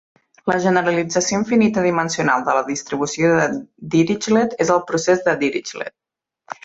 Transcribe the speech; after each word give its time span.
La 0.51 0.55
generalització 0.61 1.37
infinita 1.41 1.83
dimensional 1.87 2.47
de 2.47 2.55
la 2.59 2.63
distribució 2.71 3.35
de 3.41 3.45
Dirichlet 3.97 4.57
és 4.67 4.73
el 4.77 4.83
"procès 4.93 5.23
de 5.29 5.37
Dirichlet". 5.45 5.97